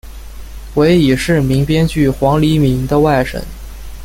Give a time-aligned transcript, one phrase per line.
[0.73, 3.39] 为已逝名编剧黄黎明的外甥。